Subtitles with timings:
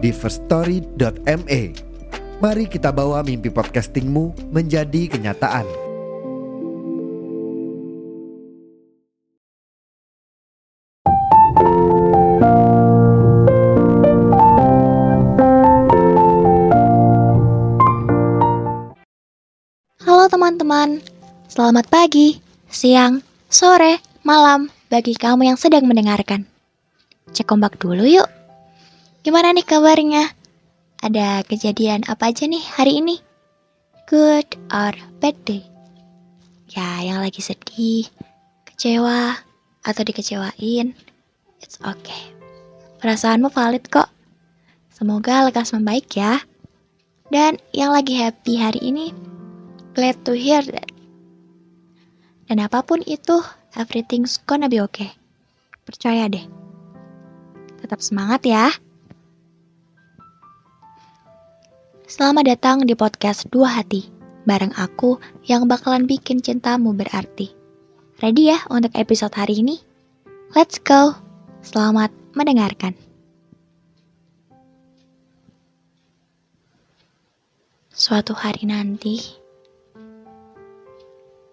[0.00, 1.62] di firststory.me.
[2.40, 5.68] Mari kita bawa mimpi podcastingmu menjadi kenyataan.
[20.00, 21.04] Halo teman-teman,
[21.52, 22.40] selamat pagi,
[22.72, 23.20] siang,
[23.52, 26.48] sore, malam bagi kamu yang sedang mendengarkan.
[27.36, 28.39] Cek ombak dulu yuk.
[29.20, 30.32] Gimana nih kabarnya?
[31.04, 33.20] Ada kejadian apa aja nih hari ini?
[34.08, 35.60] Good or bad day?
[36.72, 38.08] Ya, yang lagi sedih,
[38.64, 39.36] kecewa,
[39.84, 40.96] atau dikecewain,
[41.60, 42.32] it's okay.
[43.04, 44.08] Perasaanmu valid kok.
[44.88, 46.40] Semoga lekas membaik ya.
[47.28, 49.12] Dan yang lagi happy hari ini,
[49.92, 50.88] glad to hear that.
[52.48, 53.44] Dan apa pun itu,
[53.76, 55.12] everything's gonna be okay.
[55.84, 56.48] Percaya deh.
[57.84, 58.72] Tetap semangat ya.
[62.10, 64.02] Selamat datang di podcast Dua Hati,
[64.42, 67.54] bareng aku yang bakalan bikin cintamu berarti.
[68.18, 69.78] Ready ya untuk episode hari ini?
[70.50, 71.14] Let's go.
[71.62, 72.98] Selamat mendengarkan.
[77.94, 79.22] Suatu hari nanti,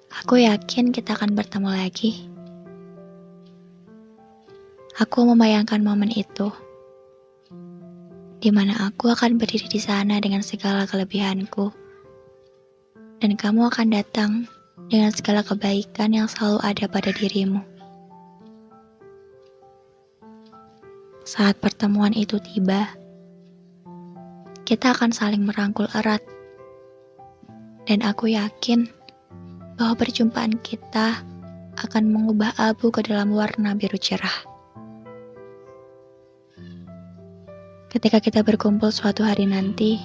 [0.09, 2.25] aku yakin kita akan bertemu lagi.
[4.97, 6.49] Aku membayangkan momen itu,
[8.37, 11.73] di mana aku akan berdiri di sana dengan segala kelebihanku,
[13.17, 14.31] dan kamu akan datang
[14.93, 17.65] dengan segala kebaikan yang selalu ada pada dirimu.
[21.27, 22.87] Saat pertemuan itu tiba,
[24.63, 26.21] kita akan saling merangkul erat,
[27.89, 28.87] dan aku yakin
[29.75, 31.25] bahwa perjumpaan kita
[31.77, 34.56] akan mengubah abu ke dalam warna biru cerah.
[37.97, 39.97] Ketika kita berkumpul suatu hari nanti,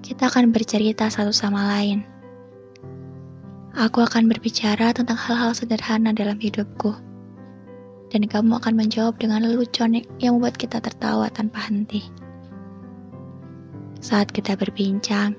[0.00, 2.00] kita akan bercerita satu sama lain.
[3.76, 6.96] Aku akan berbicara tentang hal-hal sederhana dalam hidupku,
[8.08, 12.00] dan kamu akan menjawab dengan lelucon yang membuat kita tertawa tanpa henti.
[14.00, 15.36] Saat kita berbincang,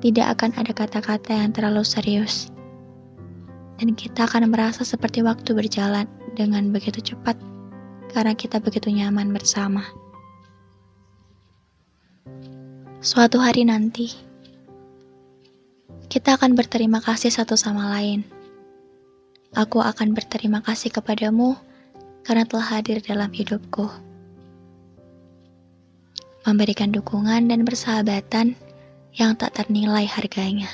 [0.00, 2.48] tidak akan ada kata-kata yang terlalu serius,
[3.76, 6.08] dan kita akan merasa seperti waktu berjalan
[6.40, 7.36] dengan begitu cepat
[8.16, 9.84] karena kita begitu nyaman bersama.
[13.04, 14.08] Suatu hari nanti,
[16.08, 18.24] kita akan berterima kasih satu sama lain.
[19.52, 21.60] Aku akan berterima kasih kepadamu
[22.24, 23.92] karena telah hadir dalam hidupku.
[26.48, 28.56] Memberikan dukungan dan persahabatan
[29.12, 30.72] yang tak ternilai harganya.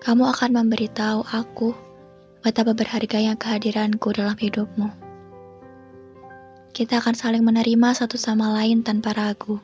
[0.00, 1.76] Kamu akan memberitahu aku
[2.40, 5.07] betapa berharganya kehadiranku dalam hidupmu.
[6.78, 9.58] Kita akan saling menerima satu sama lain tanpa ragu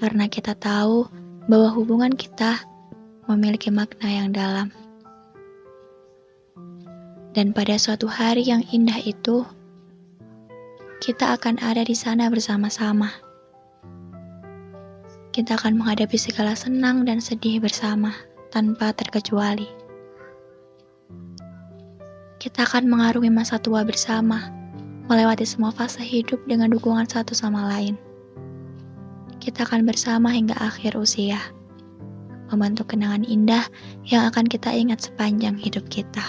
[0.00, 1.04] karena kita tahu
[1.44, 2.64] bahwa hubungan kita
[3.28, 4.72] memiliki makna yang dalam.
[7.36, 9.44] Dan pada suatu hari yang indah itu,
[11.04, 13.12] kita akan ada di sana bersama-sama.
[15.30, 18.16] Kita akan menghadapi segala senang dan sedih bersama
[18.50, 19.79] tanpa terkecuali.
[22.40, 24.48] Kita akan mengarungi masa tua bersama,
[25.12, 28.00] melewati semua fase hidup dengan dukungan satu sama lain
[29.40, 31.40] kita akan bersama hingga akhir usia,
[32.52, 33.64] membentuk kenangan indah
[34.04, 36.22] yang akan kita ingat sepanjang hidup kita.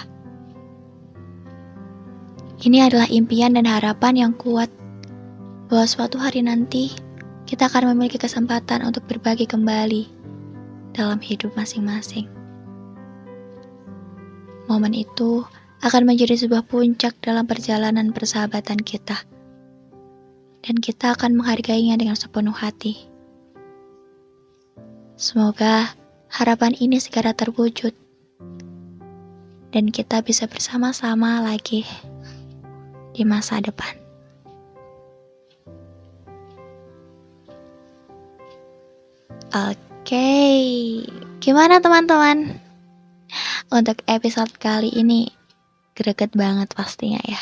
[2.64, 4.72] Ini adalah impian dan harapan yang kuat
[5.68, 6.96] bahwa suatu hari nanti
[7.44, 10.08] kita akan memiliki kesempatan untuk berbagi kembali
[10.96, 12.32] dalam hidup masing-masing.
[14.72, 15.44] Momen itu
[15.82, 19.18] akan menjadi sebuah puncak dalam perjalanan persahabatan kita
[20.62, 23.10] dan kita akan menghargainya dengan sepenuh hati.
[25.18, 25.90] Semoga
[26.30, 27.98] harapan ini segera terwujud
[29.74, 31.82] dan kita bisa bersama-sama lagi
[33.18, 33.98] di masa depan.
[39.52, 40.30] Oke,
[41.44, 42.56] gimana teman-teman?
[43.72, 45.41] Untuk episode kali ini
[46.02, 47.40] greget banget pastinya ya.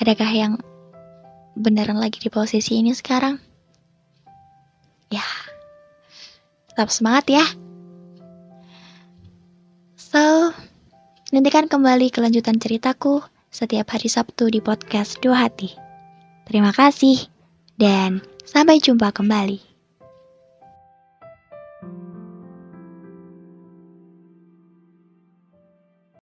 [0.00, 0.52] Adakah yang
[1.52, 3.36] beneran lagi di posisi ini sekarang.
[5.12, 5.24] Ya,
[6.72, 7.44] tetap semangat ya.
[9.98, 10.56] So,
[11.28, 13.20] nantikan kembali kelanjutan ceritaku
[13.52, 15.72] setiap hari Sabtu di podcast Dua Hati.
[16.48, 17.28] Terima kasih,
[17.76, 19.67] dan sampai jumpa kembali.